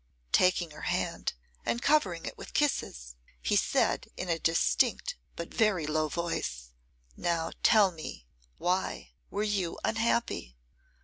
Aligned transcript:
Taking 0.31 0.71
her 0.71 0.81
hand 0.89 1.33
and 1.63 1.79
covering 1.79 2.25
it 2.25 2.35
with 2.35 2.55
kisses, 2.55 3.15
he 3.39 3.55
said 3.55 4.09
in 4.17 4.29
a 4.29 4.39
distinct, 4.39 5.15
but 5.35 5.53
very 5.53 5.85
low 5.85 6.07
voice, 6.09 6.71
'Now 7.15 7.51
tell 7.61 7.91
me, 7.91 8.25
why 8.57 9.11
were 9.29 9.43
you 9.43 9.77
unhappy? 9.85 10.57